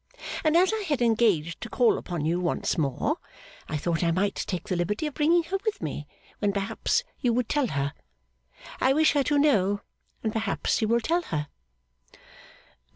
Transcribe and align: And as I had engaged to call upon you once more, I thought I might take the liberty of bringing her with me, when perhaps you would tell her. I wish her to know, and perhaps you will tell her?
And 0.43 0.57
as 0.57 0.73
I 0.73 0.81
had 0.81 0.99
engaged 0.99 1.61
to 1.61 1.69
call 1.69 1.95
upon 1.99 2.25
you 2.25 2.39
once 2.39 2.75
more, 2.75 3.17
I 3.69 3.77
thought 3.77 4.03
I 4.03 4.09
might 4.09 4.33
take 4.33 4.67
the 4.67 4.75
liberty 4.75 5.05
of 5.05 5.13
bringing 5.13 5.43
her 5.43 5.59
with 5.63 5.79
me, 5.79 6.07
when 6.39 6.51
perhaps 6.53 7.03
you 7.19 7.31
would 7.33 7.47
tell 7.47 7.67
her. 7.67 7.93
I 8.79 8.93
wish 8.93 9.11
her 9.11 9.21
to 9.25 9.37
know, 9.37 9.81
and 10.23 10.33
perhaps 10.33 10.81
you 10.81 10.87
will 10.87 11.01
tell 11.01 11.21
her? 11.21 11.49